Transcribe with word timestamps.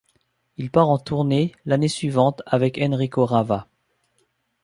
Il 0.57 0.71
part 0.71 0.89
en 0.89 0.97
tournée 0.97 1.53
l'année 1.67 1.87
suivante 1.87 2.41
avec 2.47 2.79
Enrico 2.81 3.23
Rava. 3.23 3.67